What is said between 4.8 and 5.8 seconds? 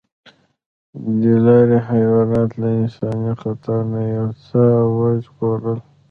وژغورل.